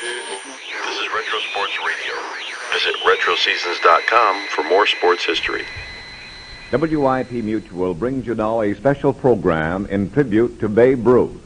This 0.00 0.98
is 0.98 1.08
Retro 1.14 1.38
Sports 1.50 1.76
Radio. 1.86 2.14
Visit 2.72 2.94
RetroSeasons.com 3.04 4.46
for 4.48 4.64
more 4.64 4.86
sports 4.86 5.26
history. 5.26 5.66
WIP 6.72 7.32
Mutual 7.32 7.92
brings 7.92 8.26
you 8.26 8.34
now 8.34 8.62
a 8.62 8.74
special 8.74 9.12
program 9.12 9.84
in 9.90 10.10
tribute 10.10 10.58
to 10.60 10.70
Babe 10.70 11.06
Ruth. 11.06 11.38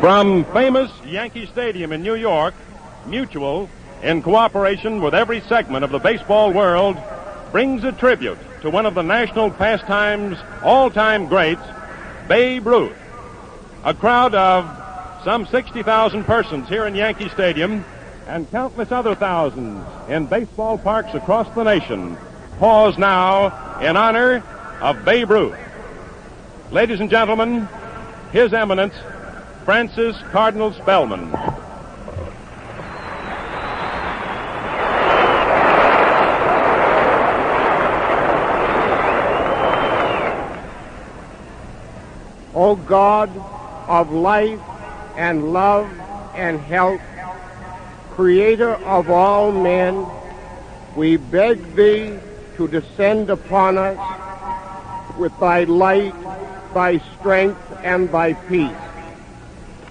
From 0.00 0.44
famous 0.46 0.90
Yankee 1.04 1.46
Stadium 1.46 1.92
in 1.92 2.02
New 2.02 2.16
York, 2.16 2.54
Mutual, 3.06 3.70
in 4.02 4.22
cooperation 4.22 5.00
with 5.00 5.14
every 5.14 5.40
segment 5.42 5.84
of 5.84 5.92
the 5.92 6.00
baseball 6.00 6.52
world, 6.52 6.96
brings 7.52 7.84
a 7.84 7.92
tribute 7.92 8.38
to 8.66 8.70
one 8.70 8.84
of 8.84 8.96
the 8.96 9.02
national 9.02 9.48
pastime's 9.48 10.36
all-time 10.60 11.28
greats, 11.28 11.62
Babe 12.26 12.66
Ruth. 12.66 12.96
A 13.84 13.94
crowd 13.94 14.34
of 14.34 14.68
some 15.22 15.46
60,000 15.46 16.24
persons 16.24 16.68
here 16.68 16.84
in 16.84 16.96
Yankee 16.96 17.28
Stadium 17.28 17.84
and 18.26 18.50
countless 18.50 18.90
other 18.90 19.14
thousands 19.14 19.86
in 20.08 20.26
baseball 20.26 20.78
parks 20.78 21.14
across 21.14 21.48
the 21.54 21.62
nation 21.62 22.16
pause 22.58 22.98
now 22.98 23.78
in 23.78 23.96
honor 23.96 24.42
of 24.80 25.04
Babe 25.04 25.30
Ruth. 25.30 25.56
Ladies 26.72 26.98
and 26.98 27.08
gentlemen, 27.08 27.68
His 28.32 28.52
Eminence, 28.52 28.94
Francis 29.64 30.16
Cardinal 30.32 30.72
Spellman. 30.72 31.30
O 42.56 42.74
God 42.74 43.28
of 43.86 44.10
life 44.10 44.62
and 45.18 45.52
love 45.52 45.90
and 46.34 46.58
health, 46.58 47.02
creator 48.12 48.76
of 48.76 49.10
all 49.10 49.52
men, 49.52 50.06
we 50.96 51.18
beg 51.18 51.76
thee 51.76 52.18
to 52.56 52.66
descend 52.66 53.28
upon 53.28 53.76
us 53.76 53.98
with 55.18 55.38
thy 55.38 55.64
light, 55.64 56.14
thy 56.72 56.96
strength, 57.18 57.60
and 57.82 58.10
thy 58.10 58.32
peace, 58.32 58.72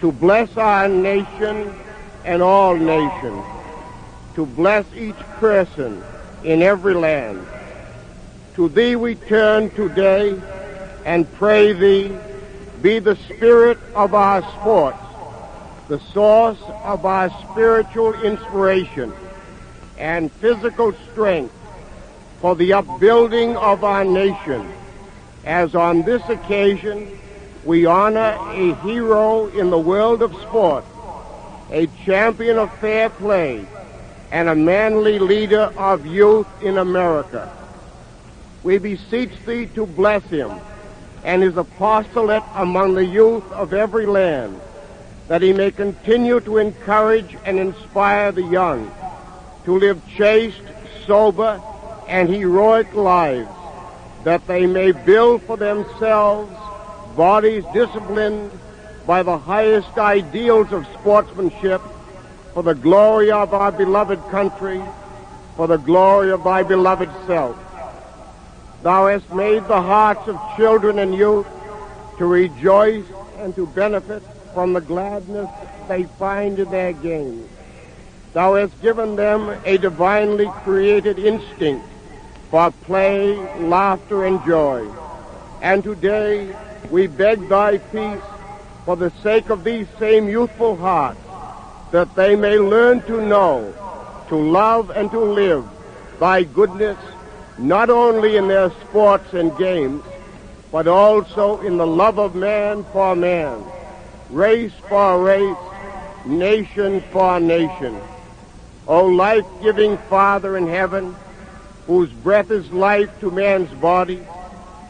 to 0.01 0.11
bless 0.11 0.57
our 0.57 0.87
nation 0.87 1.71
and 2.23 2.41
all 2.41 2.75
nations, 2.75 3.45
to 4.33 4.43
bless 4.43 4.91
each 4.95 5.19
person 5.37 6.03
in 6.43 6.63
every 6.63 6.95
land. 6.95 7.45
To 8.55 8.69
thee 8.69 8.95
we 8.95 9.13
turn 9.13 9.69
today 9.75 10.41
and 11.05 11.31
pray 11.33 11.71
thee 11.71 12.17
be 12.85 12.99
the 12.99 13.15
spirit 13.15 13.79
of 13.95 14.13
our 14.13 14.43
sports, 14.59 14.99
the 15.87 15.99
source 16.13 16.61
of 16.83 17.03
our 17.03 17.31
spiritual 17.49 18.13
inspiration 18.21 19.11
and 19.97 20.31
physical 20.33 20.93
strength 21.11 21.51
for 22.39 22.55
the 22.55 22.73
upbuilding 22.73 23.57
of 23.57 23.83
our 23.83 24.05
nation, 24.05 24.71
as 25.45 25.73
on 25.73 26.03
this 26.03 26.21
occasion 26.29 27.17
we 27.63 27.87
honor 27.87 28.37
a 28.51 28.75
hero 28.83 29.47
in 29.47 29.71
the 29.71 29.79
world 29.79 30.21
of 30.21 30.31
sport, 30.43 30.85
a 31.71 31.87
champion 32.05 32.59
of 32.59 32.71
fair 32.77 33.09
play, 33.09 33.65
and 34.31 34.47
a 34.47 34.53
manly 34.53 35.17
leader 35.17 35.73
of 35.75 36.05
youth 36.05 36.45
in 36.61 36.77
America. 36.77 37.51
We 38.61 38.77
beseech 38.77 39.33
thee 39.43 39.65
to 39.73 39.87
bless 39.87 40.21
him 40.25 40.51
and 41.25 41.41
his 41.41 41.57
apostolate 41.57 42.43
among 42.53 42.93
the 42.93 43.05
youth 43.05 43.43
of 43.51 43.73
every 43.73 44.05
land, 44.05 44.61
that 45.27 45.41
he 45.41 45.51
may 45.51 45.71
continue 45.71 46.39
to 46.39 46.59
encourage 46.59 47.35
and 47.45 47.57
inspire 47.59 48.31
the 48.31 48.43
young 48.43 48.91
to 49.65 49.79
live 49.79 49.99
chaste, 50.15 50.61
sober, 51.07 51.59
and 52.07 52.29
heroic 52.29 52.93
lives, 52.93 53.49
that 54.23 54.45
they 54.45 54.67
may 54.67 54.91
build 54.91 55.41
for 55.41 55.57
themselves 55.57 56.53
bodies 57.15 57.63
disciplined 57.73 58.51
by 59.07 59.23
the 59.23 59.37
highest 59.37 59.97
ideals 59.97 60.71
of 60.71 60.85
sportsmanship 60.99 61.81
for 62.53 62.61
the 62.61 62.75
glory 62.75 63.31
of 63.31 63.51
our 63.51 63.71
beloved 63.71 64.21
country, 64.29 64.81
for 65.55 65.65
the 65.65 65.77
glory 65.77 66.31
of 66.31 66.43
thy 66.43 66.61
beloved 66.61 67.09
self. 67.25 67.57
Thou 68.85 69.07
hast 69.07 69.33
made 69.33 69.67
the 69.67 69.81
hearts 69.81 70.27
of 70.27 70.39
children 70.55 70.99
and 70.99 71.15
youth 71.15 71.47
to 72.19 72.25
rejoice 72.27 73.03
and 73.39 73.55
to 73.55 73.65
benefit 73.65 74.21
from 74.53 74.73
the 74.73 74.79
gladness 74.79 75.49
they 75.87 76.03
find 76.19 76.59
in 76.59 76.69
their 76.69 76.93
games. 76.93 77.49
Thou 78.33 78.53
hast 78.53 78.79
given 78.83 79.15
them 79.15 79.59
a 79.65 79.79
divinely 79.79 80.45
created 80.63 81.17
instinct 81.17 81.83
for 82.51 82.69
play, 82.85 83.33
laughter, 83.57 84.23
and 84.23 84.45
joy. 84.45 84.87
And 85.63 85.83
today 85.83 86.55
we 86.91 87.07
beg 87.07 87.49
thy 87.49 87.79
peace 87.79 88.21
for 88.85 88.95
the 88.95 89.09
sake 89.23 89.49
of 89.49 89.63
these 89.63 89.87
same 89.97 90.29
youthful 90.29 90.75
hearts, 90.75 91.19
that 91.89 92.13
they 92.13 92.35
may 92.35 92.59
learn 92.59 93.01
to 93.07 93.19
know, 93.19 93.73
to 94.29 94.35
love, 94.35 94.91
and 94.91 95.09
to 95.09 95.19
live 95.19 95.65
thy 96.19 96.43
goodness 96.43 96.99
not 97.57 97.89
only 97.89 98.35
in 98.35 98.47
their 98.47 98.69
sports 98.81 99.33
and 99.33 99.57
games, 99.57 100.03
but 100.71 100.87
also 100.87 101.61
in 101.61 101.77
the 101.77 101.87
love 101.87 102.19
of 102.19 102.35
man 102.35 102.83
for 102.85 103.15
man, 103.15 103.63
race 104.29 104.73
for 104.89 105.23
race, 105.23 105.57
nation 106.25 107.01
for 107.11 107.39
nation. 107.39 107.99
O 108.87 109.05
life-giving 109.05 109.97
Father 110.09 110.57
in 110.57 110.67
heaven, 110.67 111.15
whose 111.87 112.11
breath 112.11 112.51
is 112.51 112.71
life 112.71 113.09
to 113.19 113.31
man's 113.31 113.71
body, 113.79 114.25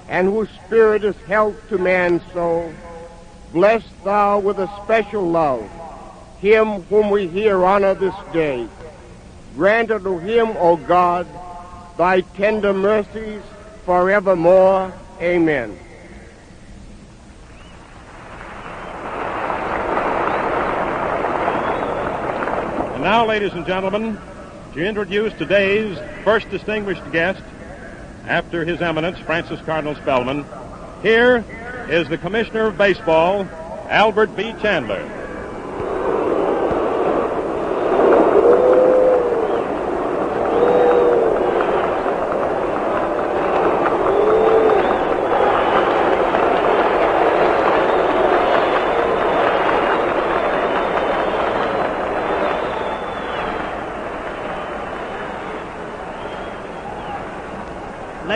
and 0.10 0.28
whose 0.28 0.50
spirit 0.66 1.04
is 1.04 1.16
health 1.28 1.56
to 1.70 1.78
man's 1.78 2.22
soul, 2.34 2.74
bless 3.52 3.84
thou 4.04 4.40
with 4.40 4.60
a 4.60 4.70
special 4.84 5.30
love 5.30 5.70
him 6.46 6.84
whom 6.84 7.10
we 7.10 7.28
here 7.28 7.66
honor 7.66 7.96
this 7.96 8.14
day. 8.32 8.68
Grant 9.56 9.90
unto 9.90 10.20
him, 10.20 10.50
O 10.58 10.76
God, 10.78 11.28
thy 11.98 12.22
tender 12.22 12.74
mercies 12.74 13.42
forevermore. 13.86 14.94
Amen. 15.22 15.78
And 22.94 23.04
now, 23.04 23.26
ladies 23.26 23.54
and 23.54 23.66
gentlemen, 23.66 24.18
to 24.74 24.86
introduce 24.86 25.34
today's 25.34 25.98
first 26.24 26.50
distinguished 26.50 27.12
guest, 27.12 27.42
after 28.28 28.66
His 28.66 28.82
Eminence 28.82 29.20
Francis 29.20 29.62
Cardinal 29.62 29.96
Spellman, 29.96 30.46
here 31.02 31.44
is 31.90 32.10
the 32.10 32.18
Commissioner 32.18 32.66
of 32.66 32.78
Baseball, 32.78 33.48
Albert 33.90 34.36
B. 34.36 34.54
Chandler. 34.62 35.25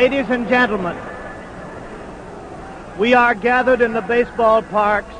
Ladies 0.09 0.31
and 0.31 0.49
gentlemen, 0.49 0.97
we 2.97 3.13
are 3.13 3.35
gathered 3.35 3.79
in 3.79 3.93
the 3.93 4.01
baseball 4.01 4.63
parks 4.63 5.13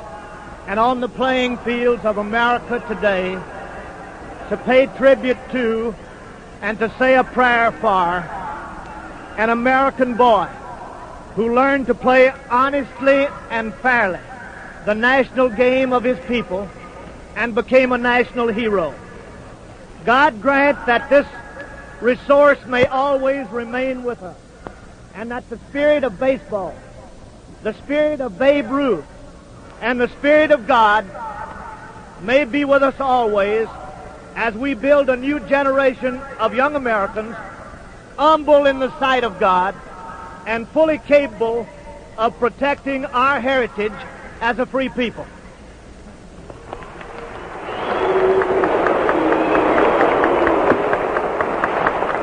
and 0.66 0.80
on 0.80 0.98
the 0.98 1.08
playing 1.08 1.58
fields 1.58 2.04
of 2.04 2.18
America 2.18 2.82
today 2.88 3.40
to 4.48 4.56
pay 4.56 4.86
tribute 4.96 5.38
to 5.52 5.94
and 6.60 6.76
to 6.80 6.92
say 6.98 7.14
a 7.14 7.22
prayer 7.22 7.70
for 7.70 8.18
an 9.38 9.50
American 9.50 10.14
boy 10.14 10.46
who 11.36 11.54
learned 11.54 11.86
to 11.86 11.94
play 11.94 12.32
honestly 12.50 13.28
and 13.48 13.72
fairly 13.74 14.18
the 14.86 14.94
national 14.96 15.50
game 15.50 15.92
of 15.92 16.02
his 16.02 16.18
people 16.26 16.68
and 17.36 17.54
became 17.54 17.92
a 17.92 17.98
national 17.98 18.48
hero. 18.48 18.92
God 20.04 20.42
grant 20.42 20.84
that 20.86 21.08
this 21.08 21.28
resource 22.00 22.58
may 22.66 22.86
always 22.86 23.48
remain 23.50 24.02
with 24.02 24.20
us 24.24 24.36
and 25.14 25.30
that 25.30 25.48
the 25.50 25.58
spirit 25.68 26.04
of 26.04 26.18
baseball, 26.18 26.74
the 27.62 27.74
spirit 27.74 28.20
of 28.20 28.38
Babe 28.38 28.70
Ruth, 28.70 29.04
and 29.80 30.00
the 30.00 30.08
spirit 30.08 30.50
of 30.50 30.66
God 30.66 31.06
may 32.22 32.44
be 32.44 32.64
with 32.64 32.82
us 32.82 32.98
always 33.00 33.68
as 34.34 34.54
we 34.54 34.74
build 34.74 35.08
a 35.08 35.16
new 35.16 35.40
generation 35.40 36.18
of 36.38 36.54
young 36.54 36.76
Americans 36.76 37.34
humble 38.16 38.66
in 38.66 38.78
the 38.78 38.96
sight 38.98 39.24
of 39.24 39.40
God 39.40 39.74
and 40.46 40.68
fully 40.68 40.98
capable 40.98 41.66
of 42.18 42.38
protecting 42.38 43.06
our 43.06 43.40
heritage 43.40 43.92
as 44.40 44.58
a 44.58 44.66
free 44.66 44.88
people. 44.90 45.26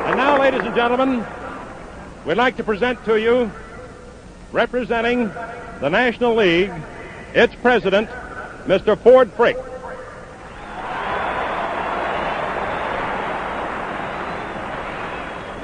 And 0.06 0.16
now, 0.16 0.38
ladies 0.40 0.62
and 0.62 0.74
gentlemen, 0.74 1.24
we'd 2.24 2.36
like 2.36 2.56
to 2.56 2.64
present 2.64 3.04
to 3.04 3.20
you, 3.20 3.50
representing 4.52 5.28
the 5.80 5.88
National 5.88 6.34
League, 6.34 6.72
its 7.34 7.54
president, 7.56 8.08
Mr. 8.66 8.98
Ford 8.98 9.30
Frick. 9.32 9.56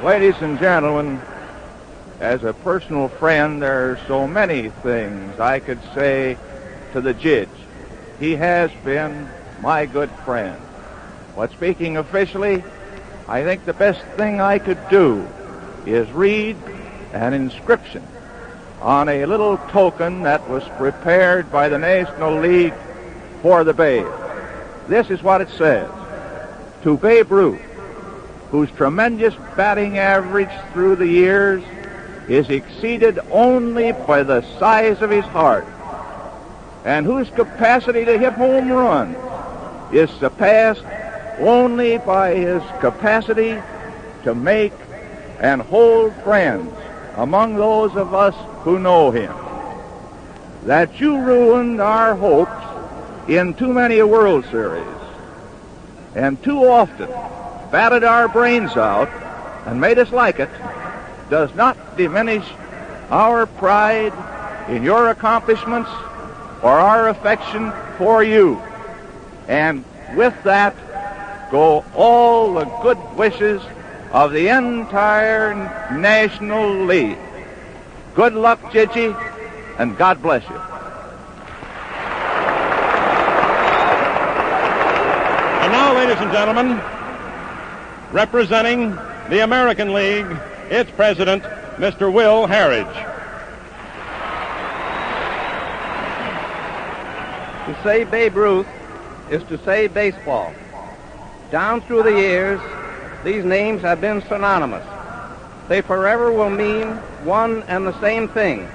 Ladies 0.02 0.34
and 0.40 0.58
gentlemen, 0.58 1.20
as 2.20 2.44
a 2.44 2.52
personal 2.52 3.08
friend, 3.08 3.62
there 3.62 3.90
are 3.90 3.98
so 4.06 4.26
many 4.26 4.68
things 4.68 5.40
I 5.40 5.60
could 5.60 5.80
say 5.94 6.36
to 6.92 7.00
the 7.00 7.14
judge. 7.14 7.48
He 8.20 8.36
has 8.36 8.70
been 8.84 9.28
my 9.60 9.86
good 9.86 10.10
friend. 10.24 10.60
But 11.34 11.50
speaking 11.52 11.96
officially, 11.96 12.62
I 13.26 13.42
think 13.42 13.64
the 13.64 13.72
best 13.72 14.02
thing 14.16 14.40
I 14.40 14.58
could 14.58 14.78
do 14.90 15.26
is 15.86 16.10
read 16.12 16.56
an 17.12 17.32
inscription 17.32 18.06
on 18.80 19.08
a 19.08 19.24
little 19.26 19.56
token 19.68 20.22
that 20.22 20.48
was 20.48 20.64
prepared 20.76 21.50
by 21.50 21.68
the 21.68 21.78
National 21.78 22.38
League 22.38 22.74
for 23.40 23.64
the 23.64 23.72
Babe. 23.72 24.06
This 24.88 25.10
is 25.10 25.22
what 25.22 25.40
it 25.40 25.48
says. 25.50 25.90
To 26.82 26.98
Babe 26.98 27.30
Ruth, 27.30 27.60
whose 28.50 28.70
tremendous 28.72 29.34
batting 29.56 29.98
average 29.98 30.50
through 30.72 30.96
the 30.96 31.06
years 31.06 31.62
is 32.28 32.48
exceeded 32.50 33.18
only 33.30 33.92
by 33.92 34.22
the 34.22 34.42
size 34.58 35.00
of 35.02 35.10
his 35.10 35.24
heart, 35.26 35.66
and 36.84 37.06
whose 37.06 37.30
capacity 37.30 38.04
to 38.04 38.18
hit 38.18 38.34
home 38.34 38.70
runs 38.70 39.16
is 39.92 40.10
surpassed 40.18 40.84
only 41.38 41.98
by 41.98 42.34
his 42.34 42.62
capacity 42.80 43.60
to 44.22 44.34
make 44.34 44.72
and 45.40 45.62
hold 45.62 46.14
friends 46.22 46.72
among 47.16 47.56
those 47.56 47.94
of 47.96 48.14
us 48.14 48.34
who 48.62 48.78
know 48.78 49.10
him. 49.10 49.34
That 50.64 51.00
you 51.00 51.18
ruined 51.18 51.80
our 51.80 52.14
hopes 52.14 53.28
in 53.28 53.54
too 53.54 53.72
many 53.72 54.02
World 54.02 54.44
Series, 54.50 54.86
and 56.14 56.42
too 56.42 56.64
often 56.66 57.08
batted 57.70 58.04
our 58.04 58.28
brains 58.28 58.76
out 58.76 59.08
and 59.66 59.80
made 59.80 59.98
us 59.98 60.12
like 60.12 60.38
it, 60.40 60.50
does 61.30 61.54
not 61.54 61.96
diminish 61.96 62.46
our 63.10 63.46
pride 63.46 64.12
in 64.68 64.82
your 64.82 65.08
accomplishments 65.08 65.90
or 66.62 66.70
our 66.70 67.08
affection 67.08 67.72
for 67.98 68.22
you. 68.22 68.60
And 69.48 69.84
with 70.14 70.34
that 70.44 70.74
go 71.50 71.84
all 71.94 72.54
the 72.54 72.64
good 72.82 72.98
wishes 73.16 73.62
of 74.14 74.30
the 74.30 74.46
entire 74.46 75.54
National 75.92 76.84
League. 76.84 77.18
Good 78.14 78.34
luck, 78.34 78.60
Jidge, 78.70 79.12
and 79.76 79.98
God 79.98 80.22
bless 80.22 80.48
you. 80.48 80.54
And 85.64 85.72
now, 85.72 85.94
ladies 85.94 86.16
and 86.18 86.30
gentlemen, 86.30 86.80
representing 88.12 88.90
the 89.30 89.42
American 89.42 89.92
League, 89.92 90.26
its 90.70 90.92
president, 90.92 91.42
Mr. 91.78 92.12
Will 92.12 92.46
Harridge. 92.46 92.94
To 97.66 97.82
say 97.82 98.04
Babe 98.04 98.36
Ruth 98.36 98.68
is 99.28 99.42
to 99.48 99.58
say 99.64 99.88
baseball. 99.88 100.54
Down 101.50 101.80
through 101.80 102.04
the 102.04 102.12
years, 102.12 102.60
these 103.24 103.44
names 103.44 103.80
have 103.82 104.00
been 104.00 104.22
synonymous. 104.28 104.84
They 105.68 105.80
forever 105.80 106.30
will 106.30 106.50
mean 106.50 106.88
one 107.24 107.62
and 107.64 107.86
the 107.86 107.98
same 108.00 108.28
thing, 108.28 108.68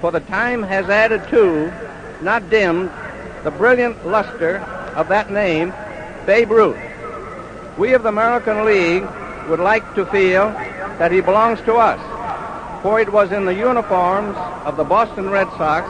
for 0.00 0.10
the 0.10 0.20
time 0.20 0.62
has 0.62 0.88
added 0.88 1.28
to, 1.28 1.70
not 2.22 2.48
dimmed, 2.48 2.90
the 3.44 3.50
brilliant 3.50 4.06
luster 4.06 4.56
of 4.96 5.08
that 5.08 5.30
name, 5.30 5.74
Babe 6.24 6.50
Ruth. 6.50 6.78
We 7.76 7.92
of 7.92 8.02
the 8.02 8.08
American 8.08 8.64
League 8.64 9.06
would 9.48 9.60
like 9.60 9.94
to 9.94 10.06
feel 10.06 10.50
that 10.98 11.12
he 11.12 11.20
belongs 11.20 11.60
to 11.62 11.74
us, 11.74 12.00
for 12.82 12.98
it 12.98 13.12
was 13.12 13.30
in 13.30 13.44
the 13.44 13.54
uniforms 13.54 14.36
of 14.64 14.78
the 14.78 14.84
Boston 14.84 15.28
Red 15.28 15.48
Sox 15.58 15.86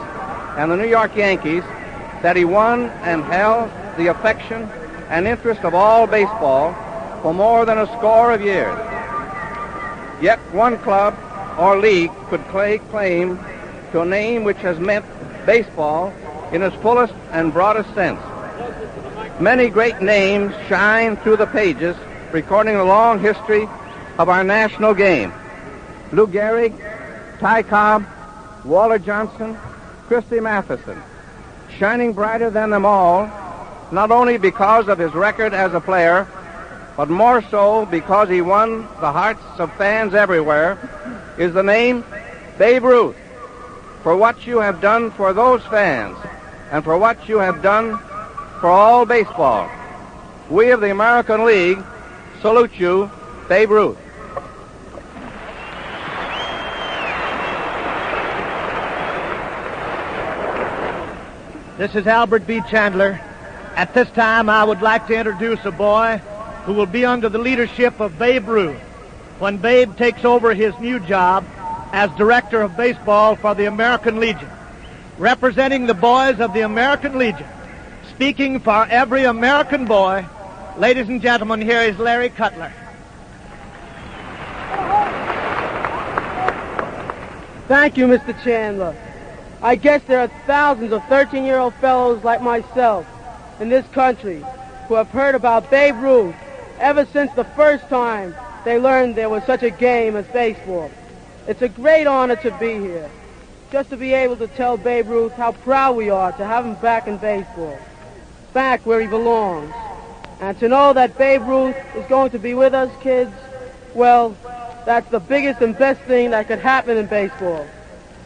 and 0.57 0.69
the 0.69 0.75
New 0.75 0.87
York 0.87 1.15
Yankees 1.15 1.63
that 2.21 2.35
he 2.35 2.43
won 2.43 2.89
and 3.03 3.23
held 3.23 3.71
the 3.97 4.07
affection 4.07 4.69
and 5.09 5.25
interest 5.25 5.63
of 5.63 5.73
all 5.73 6.05
baseball 6.05 6.75
for 7.21 7.33
more 7.33 7.65
than 7.65 7.77
a 7.77 7.87
score 7.97 8.31
of 8.31 8.41
years. 8.41 8.77
Yet 10.21 10.39
one 10.53 10.77
club 10.79 11.17
or 11.57 11.77
league 11.77 12.11
could 12.29 12.43
claim 12.45 13.39
to 13.91 14.01
a 14.01 14.05
name 14.05 14.43
which 14.43 14.57
has 14.57 14.79
meant 14.79 15.05
baseball 15.45 16.13
in 16.51 16.61
its 16.61 16.75
fullest 16.77 17.13
and 17.31 17.53
broadest 17.53 17.93
sense. 17.93 18.19
Many 19.39 19.69
great 19.69 20.01
names 20.01 20.53
shine 20.67 21.17
through 21.17 21.37
the 21.37 21.47
pages 21.47 21.95
recording 22.31 22.75
the 22.75 22.83
long 22.83 23.19
history 23.19 23.67
of 24.17 24.29
our 24.29 24.43
national 24.43 24.93
game. 24.93 25.31
Lou 26.11 26.27
Gehrig, 26.27 26.73
Ty 27.39 27.63
Cobb, 27.63 28.05
Walter 28.65 28.97
Johnson, 28.97 29.57
Christy 30.07 30.39
Mathewson, 30.39 31.01
shining 31.77 32.13
brighter 32.13 32.49
than 32.49 32.69
them 32.69 32.85
all, 32.85 33.29
not 33.91 34.11
only 34.11 34.37
because 34.37 34.87
of 34.87 34.97
his 34.97 35.13
record 35.13 35.53
as 35.53 35.73
a 35.73 35.79
player, 35.79 36.27
but 36.97 37.09
more 37.09 37.43
so 37.43 37.85
because 37.85 38.27
he 38.27 38.41
won 38.41 38.81
the 38.99 39.11
hearts 39.11 39.43
of 39.59 39.71
fans 39.75 40.15
everywhere, 40.15 40.79
is 41.37 41.53
the 41.53 41.61
name 41.61 42.03
Babe 42.57 42.83
Ruth. 42.83 43.15
For 44.01 44.17
what 44.17 44.47
you 44.47 44.57
have 44.57 44.81
done 44.81 45.11
for 45.11 45.31
those 45.31 45.63
fans, 45.67 46.17
and 46.71 46.83
for 46.83 46.97
what 46.97 47.29
you 47.29 47.37
have 47.37 47.61
done 47.61 47.99
for 48.59 48.69
all 48.69 49.05
baseball. 49.05 49.69
We 50.49 50.71
of 50.71 50.81
the 50.81 50.89
American 50.89 51.45
League 51.45 51.77
salute 52.41 52.79
you, 52.79 53.11
Babe 53.47 53.69
Ruth. 53.69 53.97
This 61.77 61.93
is 61.93 62.07
Albert 62.07 62.47
B. 62.47 62.61
Chandler. 62.67 63.21
At 63.75 63.93
this 63.93 64.09
time, 64.09 64.49
I 64.49 64.63
would 64.63 64.81
like 64.81 65.05
to 65.07 65.15
introduce 65.15 65.63
a 65.63 65.71
boy 65.71 66.19
who 66.67 66.73
will 66.73 66.85
be 66.85 67.05
under 67.05 67.29
the 67.29 67.37
leadership 67.37 67.97
of 68.01 68.19
Babe 68.19 68.45
Ruth 68.45 68.75
when 69.39 69.55
Babe 69.55 69.95
takes 69.95 70.25
over 70.25 70.53
his 70.53 70.77
new 70.79 70.99
job 70.99 71.45
as 71.93 72.11
Director 72.17 72.61
of 72.61 72.75
Baseball 72.75 73.37
for 73.37 73.55
the 73.55 73.67
American 73.67 74.19
Legion. 74.19 74.49
Representing 75.17 75.87
the 75.87 75.93
boys 75.93 76.41
of 76.41 76.53
the 76.53 76.59
American 76.59 77.17
Legion, 77.17 77.47
speaking 78.09 78.59
for 78.59 78.85
every 78.89 79.23
American 79.23 79.85
boy, 79.85 80.25
ladies 80.77 81.07
and 81.07 81.21
gentlemen, 81.21 81.61
here 81.61 81.79
is 81.79 81.97
Larry 81.99 82.27
Cutler. 82.27 82.73
Thank 87.69 87.95
you, 87.95 88.07
Mr. 88.07 88.43
Chandler. 88.43 88.93
I 89.61 89.77
guess 89.77 90.03
there 90.03 90.19
are 90.19 90.31
thousands 90.45 90.91
of 90.91 91.01
13-year-old 91.03 91.75
fellows 91.75 92.25
like 92.25 92.41
myself 92.41 93.07
in 93.61 93.69
this 93.69 93.87
country 93.93 94.43
who 94.89 94.95
have 94.95 95.09
heard 95.11 95.33
about 95.33 95.71
Babe 95.71 95.95
Ruth 95.95 96.35
ever 96.79 97.05
since 97.05 97.31
the 97.33 97.43
first 97.43 97.87
time 97.89 98.35
they 98.65 98.79
learned 98.79 99.15
there 99.15 99.29
was 99.29 99.43
such 99.43 99.63
a 99.63 99.69
game 99.69 100.15
as 100.15 100.25
baseball. 100.27 100.91
It's 101.47 101.61
a 101.61 101.69
great 101.69 102.07
honor 102.07 102.35
to 102.37 102.51
be 102.59 102.73
here, 102.73 103.09
just 103.71 103.89
to 103.91 103.97
be 103.97 104.13
able 104.13 104.35
to 104.37 104.47
tell 104.47 104.77
Babe 104.77 105.07
Ruth 105.07 105.33
how 105.33 105.53
proud 105.53 105.95
we 105.95 106.09
are 106.09 106.31
to 106.33 106.45
have 106.45 106.65
him 106.65 106.75
back 106.75 107.07
in 107.07 107.17
baseball, 107.17 107.79
back 108.53 108.85
where 108.85 108.99
he 108.99 109.07
belongs. 109.07 109.73
And 110.39 110.57
to 110.59 110.67
know 110.67 110.93
that 110.93 111.17
Babe 111.17 111.43
Ruth 111.43 111.75
is 111.95 112.05
going 112.07 112.31
to 112.31 112.39
be 112.39 112.53
with 112.53 112.73
us, 112.73 112.91
kids, 113.01 113.31
well, 113.93 114.35
that's 114.85 115.09
the 115.09 115.19
biggest 115.19 115.61
and 115.61 115.77
best 115.77 115.99
thing 116.01 116.31
that 116.31 116.47
could 116.47 116.59
happen 116.59 116.97
in 116.97 117.07
baseball. 117.07 117.67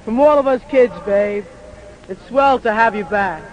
From 0.03 0.20
all 0.20 0.38
of 0.38 0.48
us 0.48 0.62
kids, 0.70 0.93
babe, 1.05 1.46
it's 2.10 2.24
swell 2.27 2.60
to 2.60 2.74
have 2.74 2.96
you 2.96 3.05
back. 3.05 3.43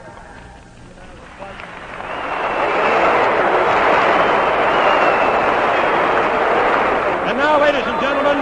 And 7.28 7.38
now, 7.38 7.60
ladies 7.60 7.84
and 7.84 8.00
gentlemen, 8.00 8.38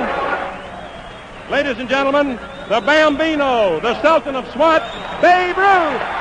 ladies 1.50 1.78
and 1.78 1.88
gentlemen, 1.88 2.38
the 2.68 2.80
Bambino, 2.80 3.80
the 3.80 4.00
Sultan 4.02 4.34
of 4.34 4.50
SWAT, 4.52 4.82
Babe 5.20 5.56
Ruth. 5.56 6.15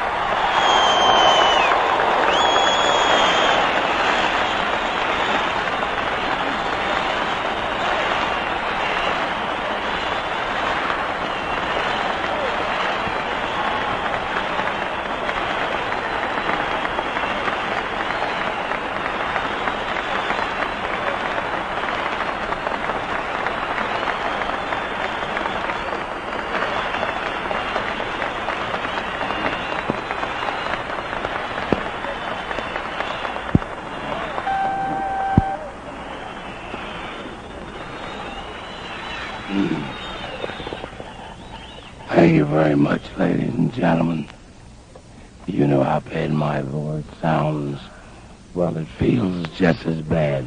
Thank 42.26 42.38
you 42.38 42.46
very 42.46 42.74
much, 42.74 43.04
ladies 43.20 43.54
and 43.54 43.72
gentlemen. 43.72 44.28
You 45.46 45.68
know 45.68 45.84
how 45.84 46.00
bad 46.00 46.32
my 46.32 46.64
voice 46.64 47.04
sounds. 47.22 47.80
Well, 48.56 48.76
it 48.78 48.88
feels 48.88 49.48
just 49.50 49.86
as 49.86 50.02
bad. 50.02 50.44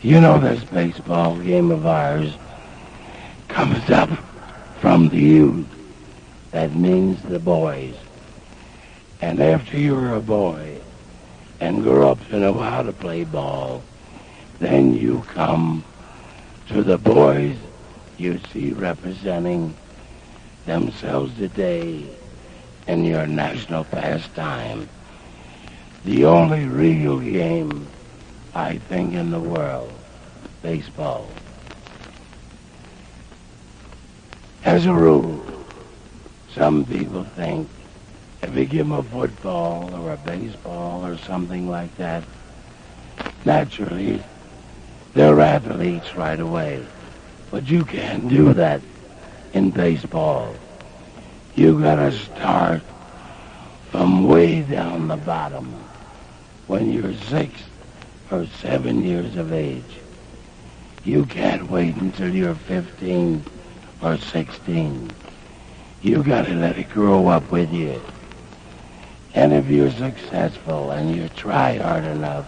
You 0.00 0.18
know 0.18 0.38
this 0.38 0.64
baseball 0.64 1.36
game 1.36 1.70
of 1.70 1.84
ours 1.84 2.32
comes 3.48 3.90
up 3.90 4.08
from 4.80 5.10
the 5.10 5.18
youth. 5.18 5.66
That 6.52 6.74
means 6.74 7.20
the 7.20 7.38
boys. 7.38 7.94
And 9.20 9.40
after 9.40 9.76
you're 9.76 10.14
a 10.14 10.20
boy 10.20 10.78
and 11.60 11.82
grow 11.82 12.12
up 12.12 12.28
to 12.30 12.38
know 12.38 12.54
how 12.54 12.80
to 12.80 12.94
play 12.94 13.24
ball, 13.24 13.82
then 14.58 14.94
you 14.94 15.22
come 15.34 15.84
to 16.68 16.82
the 16.82 16.96
boys 16.96 17.58
you 18.16 18.40
see 18.54 18.72
representing 18.72 19.74
themselves 20.66 21.34
today 21.36 22.06
in 22.86 23.04
your 23.04 23.26
national 23.26 23.84
pastime. 23.84 24.88
The 26.04 26.24
only 26.24 26.66
real 26.66 27.20
game, 27.20 27.86
I 28.54 28.78
think, 28.78 29.14
in 29.14 29.30
the 29.30 29.40
world, 29.40 29.92
baseball. 30.62 31.28
As 34.64 34.86
a 34.86 34.92
rule, 34.92 35.44
some 36.54 36.84
people 36.84 37.24
think 37.24 37.68
if 38.42 38.56
you 38.56 38.64
give 38.64 38.88
them 38.88 38.98
a 38.98 39.02
football 39.02 39.94
or 39.94 40.12
a 40.12 40.16
baseball 40.16 41.06
or 41.06 41.16
something 41.18 41.68
like 41.68 41.96
that, 41.96 42.24
naturally, 43.44 44.22
they're 45.14 45.40
athletes 45.40 46.14
right 46.16 46.40
away. 46.40 46.84
But 47.50 47.68
you 47.68 47.84
can't 47.84 48.28
do 48.28 48.52
that 48.54 48.80
in 49.52 49.70
baseball. 49.70 50.54
You 51.54 51.80
gotta 51.80 52.12
start 52.12 52.82
from 53.90 54.26
way 54.26 54.62
down 54.62 55.08
the 55.08 55.16
bottom 55.16 55.72
when 56.66 56.92
you're 56.92 57.14
six 57.14 57.52
or 58.30 58.46
seven 58.60 59.02
years 59.02 59.36
of 59.36 59.52
age. 59.52 59.98
You 61.04 61.26
can't 61.26 61.70
wait 61.70 61.96
until 61.96 62.34
you're 62.34 62.54
15 62.54 63.44
or 64.02 64.16
16. 64.16 65.10
You 66.00 66.22
gotta 66.22 66.54
let 66.54 66.78
it 66.78 66.88
grow 66.90 67.28
up 67.28 67.50
with 67.50 67.72
you. 67.72 68.00
And 69.34 69.52
if 69.52 69.68
you're 69.68 69.90
successful 69.90 70.90
and 70.90 71.14
you 71.14 71.28
try 71.30 71.76
hard 71.78 72.04
enough, 72.04 72.46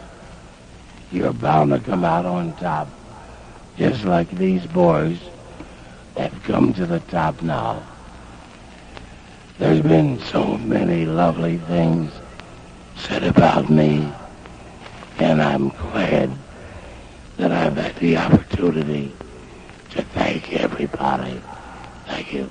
you're 1.12 1.32
bound 1.32 1.73
to 1.73 1.78
come 1.78 2.04
out 2.04 2.26
on 2.26 2.54
top, 2.56 2.88
just 3.76 4.04
like 4.04 4.30
these 4.30 4.66
boys 4.66 5.18
have 6.16 6.42
come 6.44 6.73
to 6.75 6.87
the 6.87 7.00
top 7.00 7.42
now. 7.42 7.83
There's 9.59 9.83
been 9.83 10.18
so 10.21 10.56
many 10.59 11.04
lovely 11.06 11.59
things 11.59 12.12
said 12.97 13.25
about 13.25 13.71
me, 13.71 14.11
and 15.18 15.42
I'm 15.42 15.68
glad 15.71 16.30
that 17.37 17.52
I've 17.52 17.76
had 17.76 17.97
the 17.97 18.16
opportunity 18.16 19.12
to 19.90 20.02
thank 20.02 20.52
everybody. 20.52 21.40
Thank 22.06 22.33
you. 22.33 22.50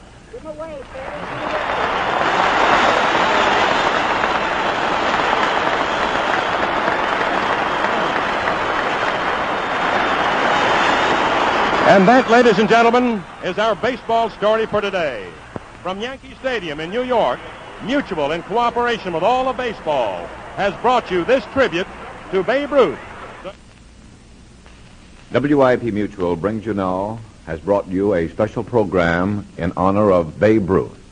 And 11.86 12.08
that, 12.08 12.32
ladies 12.32 12.60
and 12.60 12.70
gentlemen, 12.70 13.22
is 13.44 13.60
our 13.60 13.76
baseball 13.76 14.30
story 14.30 14.66
for 14.66 14.80
today. 14.80 15.30
From 15.82 16.00
Yankee 16.00 16.34
Stadium 16.40 16.80
in 16.80 16.90
New 16.90 17.04
York, 17.04 17.42
Mutual, 17.84 18.32
in 18.32 18.42
cooperation 18.44 19.12
with 19.12 19.22
all 19.22 19.50
of 19.50 19.58
baseball, 19.58 20.26
has 20.56 20.74
brought 20.82 21.12
you 21.12 21.26
this 21.26 21.44
tribute 21.52 21.86
to 22.32 22.42
Babe 22.42 22.72
Ruth. 22.72 22.98
WIP 25.34 25.84
Mutual 25.84 26.38
brings 26.38 26.66
you 26.66 26.74
now, 26.74 27.20
has 27.46 27.60
brought 27.60 27.86
you 27.90 28.14
a 28.14 28.30
special 28.30 28.64
program 28.64 29.46
in 29.58 29.74
honor 29.76 30.10
of 30.10 30.40
Babe 30.40 30.70
Ruth. 30.70 31.03